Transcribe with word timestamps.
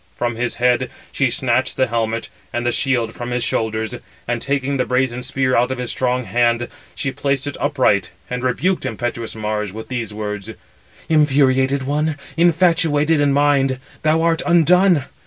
From 0.17 0.35
his 0.35 0.55
head 0.55 0.89
she 1.11 1.29
snatched 1.29 1.77
the 1.77 1.85
helmet, 1.85 2.29
and 2.51 2.65
the 2.65 2.71
shield 2.71 3.13
from 3.13 3.29
his 3.29 3.43
shoulders, 3.43 3.93
and 4.27 4.41
taking 4.41 4.77
the 4.77 4.85
brazen 4.85 5.21
spear 5.21 5.55
out 5.55 5.69
of 5.71 5.77
his 5.77 5.91
strong 5.91 6.23
hand, 6.23 6.69
she 6.95 7.11
placed 7.11 7.45
it 7.45 7.55
upright; 7.59 8.09
and 8.27 8.43
rebuked 8.43 8.83
impetuous 8.83 9.35
Mars 9.35 9.71
with 9.71 9.89
[these] 9.89 10.11
words: 10.11 10.49
"Infuriated 11.07 11.83
one, 11.83 12.17
infatuated 12.35 13.21
in 13.21 13.31
mind, 13.31 13.77
thou 14.01 14.23
art 14.23 14.41
undone! 14.43 15.05